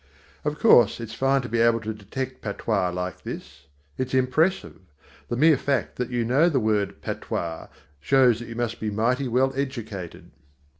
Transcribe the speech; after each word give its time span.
Of 0.43 0.57
course, 0.57 0.99
it's 0.99 1.13
fine 1.13 1.43
to 1.43 1.47
be 1.47 1.59
able 1.59 1.79
to 1.81 1.93
detect 1.93 2.41
patois 2.41 2.89
like 2.89 3.21
this. 3.21 3.67
It's 3.99 4.15
impressive. 4.15 4.77
The 5.29 5.37
mere 5.37 5.57
fact 5.59 5.97
that 5.97 6.09
you 6.09 6.25
know 6.25 6.49
the 6.49 6.59
word 6.59 7.01
patois 7.03 7.67
shows 7.99 8.39
that 8.39 8.47
you 8.47 8.55
must 8.55 8.79
be 8.79 8.89
mighty 8.89 9.27
well 9.27 9.53
educated. 9.55 10.31